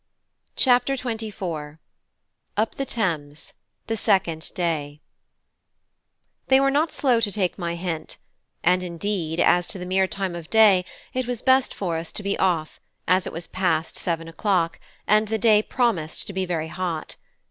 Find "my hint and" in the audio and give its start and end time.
7.59-8.81